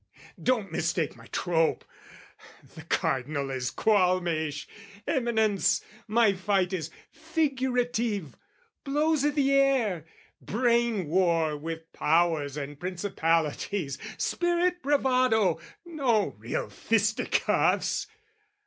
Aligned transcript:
Don't 0.41 0.71
mistake 0.71 1.15
my 1.15 1.27
trope! 1.27 1.85
The 2.73 2.81
Cardinal 2.81 3.51
is 3.51 3.69
qualmish! 3.69 4.65
Eminence, 5.07 5.83
My 6.07 6.33
fight 6.33 6.73
is 6.73 6.89
figurative, 7.11 8.35
blows 8.83 9.23
i' 9.23 9.29
the 9.29 9.53
air, 9.53 10.05
Brain 10.41 11.05
war 11.07 11.55
with 11.55 11.93
powers 11.93 12.57
and 12.57 12.79
principalities, 12.79 13.99
Spirit 14.17 14.81
bravado, 14.81 15.59
no 15.85 16.29
real 16.39 16.67
fisticuffs! 16.71 18.07